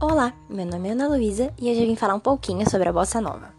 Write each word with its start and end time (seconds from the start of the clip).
Olá, 0.00 0.34
meu 0.50 0.66
nome 0.66 0.88
é 0.88 0.92
Ana 0.92 1.06
Luísa 1.06 1.52
e 1.56 1.70
hoje 1.70 1.80
eu 1.80 1.86
vim 1.86 1.94
falar 1.94 2.16
um 2.16 2.20
pouquinho 2.20 2.68
sobre 2.68 2.88
a 2.88 2.92
bossa 2.92 3.20
nova. 3.20 3.54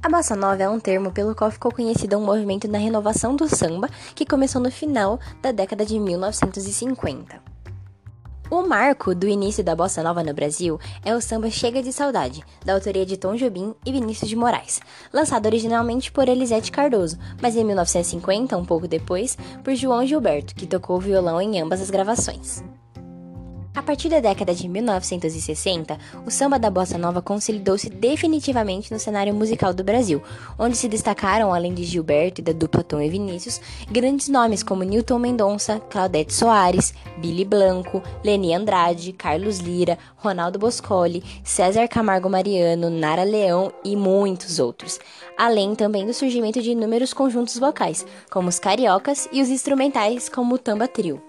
A 0.00 0.08
bossa 0.08 0.36
nova 0.36 0.62
é 0.62 0.68
um 0.68 0.78
termo 0.78 1.10
pelo 1.10 1.34
qual 1.34 1.50
ficou 1.50 1.72
conhecido 1.72 2.16
um 2.16 2.24
movimento 2.24 2.68
da 2.68 2.78
renovação 2.78 3.34
do 3.34 3.48
samba 3.48 3.90
que 4.14 4.24
começou 4.24 4.62
no 4.62 4.70
final 4.70 5.18
da 5.42 5.50
década 5.50 5.84
de 5.84 5.98
1950. 5.98 7.42
O 8.48 8.62
marco 8.62 9.14
do 9.16 9.26
início 9.26 9.64
da 9.64 9.74
bossa 9.74 10.00
nova 10.00 10.22
no 10.22 10.32
Brasil 10.32 10.78
é 11.04 11.14
o 11.14 11.20
samba 11.20 11.50
Chega 11.50 11.82
de 11.82 11.92
Saudade, 11.92 12.44
da 12.64 12.74
autoria 12.74 13.04
de 13.04 13.16
Tom 13.16 13.34
Jobim 13.34 13.74
e 13.84 13.90
Vinícius 13.90 14.30
de 14.30 14.36
Moraes, 14.36 14.80
lançado 15.12 15.46
originalmente 15.46 16.12
por 16.12 16.28
Elisete 16.28 16.70
Cardoso, 16.70 17.18
mas 17.42 17.56
em 17.56 17.64
1950, 17.64 18.56
um 18.56 18.64
pouco 18.64 18.86
depois, 18.86 19.36
por 19.64 19.74
João 19.74 20.06
Gilberto, 20.06 20.54
que 20.54 20.68
tocou 20.68 21.00
violão 21.00 21.42
em 21.42 21.60
ambas 21.60 21.82
as 21.82 21.90
gravações. 21.90 22.62
A 23.74 23.82
partir 23.82 24.08
da 24.08 24.18
década 24.18 24.54
de 24.54 24.66
1960, 24.66 25.98
o 26.26 26.30
samba 26.30 26.58
da 26.58 26.70
bossa 26.70 26.98
nova 26.98 27.22
consolidou-se 27.22 27.88
definitivamente 27.88 28.92
no 28.92 28.98
cenário 28.98 29.32
musical 29.34 29.72
do 29.72 29.84
Brasil, 29.84 30.22
onde 30.58 30.76
se 30.76 30.88
destacaram, 30.88 31.54
além 31.54 31.74
de 31.74 31.84
Gilberto 31.84 32.40
e 32.40 32.44
da 32.44 32.52
dupla 32.52 32.82
Tom 32.82 33.00
e 33.00 33.08
Vinícius, 33.08 33.60
grandes 33.90 34.28
nomes 34.28 34.62
como 34.62 34.82
Newton 34.82 35.18
Mendonça, 35.18 35.80
Claudete 35.90 36.34
Soares, 36.34 36.92
Billy 37.18 37.44
Blanco, 37.44 38.02
Leni 38.24 38.54
Andrade, 38.54 39.12
Carlos 39.12 39.58
Lira, 39.58 39.98
Ronaldo 40.16 40.58
Boscoli, 40.58 41.22
César 41.44 41.86
Camargo 41.88 42.28
Mariano, 42.28 42.90
Nara 42.90 43.22
Leão 43.22 43.72
e 43.84 43.94
muitos 43.94 44.58
outros. 44.58 44.98
Além 45.36 45.74
também 45.74 46.04
do 46.04 46.12
surgimento 46.14 46.60
de 46.60 46.72
inúmeros 46.72 47.12
conjuntos 47.12 47.58
vocais, 47.58 48.04
como 48.30 48.48
os 48.48 48.58
cariocas 48.58 49.28
e 49.30 49.40
os 49.40 49.48
instrumentais 49.48 50.28
como 50.28 50.56
o 50.56 50.58
Tamba 50.58 50.88
Trio. 50.88 51.27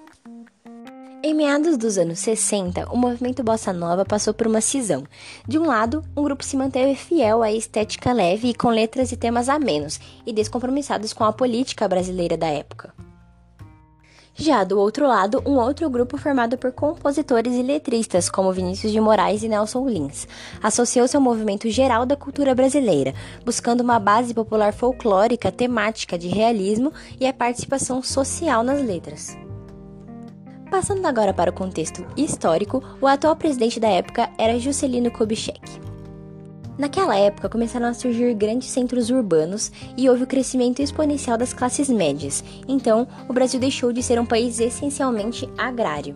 Em 1.22 1.34
meados 1.34 1.78
dos 1.78 1.98
anos 1.98 2.20
60, 2.20 2.88
o 2.94 2.96
movimento 2.96 3.44
bossa 3.44 3.74
nova 3.74 4.06
passou 4.06 4.34
por 4.34 4.48
uma 4.48 4.62
cisão. 4.62 5.04
De 5.46 5.60
um 5.60 5.66
lado, 5.66 6.02
um 6.16 6.24
grupo 6.24 6.46
se 6.46 6.56
manteve 6.56 6.96
fiel 6.96 7.44
à 7.44 7.52
estética 7.52 8.14
leve 8.14 8.48
e 8.48 8.54
com 8.54 8.70
letras 8.70 9.12
e 9.12 9.18
temas 9.18 9.50
amenos 9.50 10.00
e 10.26 10.32
descompromissados 10.32 11.12
com 11.12 11.26
a 11.26 11.34
política 11.34 11.90
brasileira 11.90 12.38
da 12.38 12.48
época. 12.48 12.94
Já 14.34 14.64
do 14.64 14.80
outro 14.80 15.06
lado, 15.06 15.44
um 15.46 15.58
outro 15.58 15.90
grupo 15.90 16.18
formado 16.18 16.58
por 16.58 16.72
compositores 16.72 17.54
e 17.54 17.64
letristas 17.64 18.30
como 18.30 18.54
Vinícius 18.54 18.94
de 18.94 19.02
Moraes 19.02 19.44
e 19.44 19.50
Nelson 19.50 19.90
Lins 19.90 20.26
associou-se 20.64 21.18
ao 21.18 21.22
movimento 21.22 21.70
geral 21.70 22.06
da 22.06 22.16
cultura 22.16 22.56
brasileira, 22.56 23.14
buscando 23.44 23.82
uma 23.82 24.00
base 24.00 24.34
popular 24.34 24.72
folclórica 24.72 25.52
temática 25.52 26.18
de 26.18 26.30
realismo 26.30 26.94
e 27.20 27.28
a 27.28 27.34
participação 27.34 28.02
social 28.02 28.64
nas 28.64 28.82
letras. 28.82 29.38
Passando 30.70 31.04
agora 31.08 31.34
para 31.34 31.50
o 31.50 31.54
contexto 31.54 32.06
histórico, 32.16 32.84
o 33.02 33.08
atual 33.08 33.36
presidente 33.36 33.80
da 33.80 33.90
época 33.90 34.30
era 34.38 34.60
Juscelino 34.60 35.10
Kubitschek. 35.10 35.60
Naquela 36.78 37.18
época 37.18 37.50
começaram 37.50 37.88
a 37.88 37.94
surgir 37.94 38.36
grandes 38.36 38.70
centros 38.70 39.10
urbanos 39.10 39.72
e 39.98 40.08
houve 40.08 40.24
o 40.24 40.28
crescimento 40.28 40.80
exponencial 40.80 41.38
das 41.40 41.54
classes 41.54 41.90
médias, 41.90 42.44
então 42.68 43.08
o 43.28 43.34
Brasil 43.34 43.60
deixou 43.60 43.92
de 43.92 44.04
ser 44.04 44.20
um 44.20 44.26
país 44.26 44.60
essencialmente 44.60 45.50
agrário. 45.58 46.16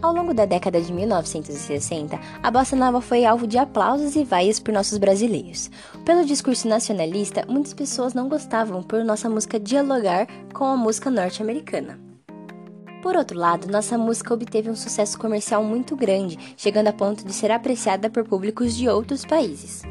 Ao 0.00 0.14
longo 0.14 0.32
da 0.32 0.46
década 0.46 0.80
de 0.80 0.92
1960, 0.92 2.18
a 2.42 2.50
bossa 2.50 2.76
nova 2.76 3.00
foi 3.00 3.24
alvo 3.24 3.46
de 3.46 3.58
aplausos 3.58 4.14
e 4.14 4.24
vaias 4.24 4.60
por 4.60 4.72
nossos 4.72 4.96
brasileiros. 4.98 5.68
Pelo 6.04 6.24
discurso 6.24 6.68
nacionalista, 6.68 7.44
muitas 7.46 7.74
pessoas 7.74 8.14
não 8.14 8.28
gostavam 8.28 8.82
por 8.84 9.04
nossa 9.04 9.28
música 9.28 9.58
dialogar 9.58 10.28
com 10.54 10.64
a 10.64 10.76
música 10.76 11.10
norte-americana. 11.10 12.09
Por 13.02 13.16
outro 13.16 13.38
lado, 13.38 13.70
nossa 13.70 13.96
música 13.96 14.34
obteve 14.34 14.68
um 14.68 14.76
sucesso 14.76 15.18
comercial 15.18 15.64
muito 15.64 15.96
grande, 15.96 16.38
chegando 16.56 16.88
a 16.88 16.92
ponto 16.92 17.24
de 17.24 17.32
ser 17.32 17.50
apreciada 17.50 18.10
por 18.10 18.24
públicos 18.24 18.76
de 18.76 18.88
outros 18.88 19.24
países. 19.24 19.82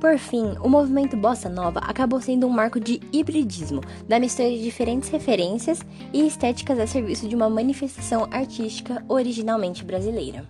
Por 0.00 0.18
fim, 0.18 0.56
o 0.60 0.68
movimento 0.68 1.16
bossa 1.16 1.48
nova 1.48 1.78
acabou 1.78 2.20
sendo 2.20 2.48
um 2.48 2.50
marco 2.50 2.80
de 2.80 3.00
hibridismo, 3.12 3.80
da 4.08 4.18
mistura 4.18 4.50
de 4.50 4.60
diferentes 4.60 5.08
referências 5.08 5.80
e 6.12 6.26
estéticas 6.26 6.80
a 6.80 6.86
serviço 6.88 7.28
de 7.28 7.36
uma 7.36 7.48
manifestação 7.48 8.26
artística 8.32 9.04
originalmente 9.08 9.84
brasileira. 9.84 10.44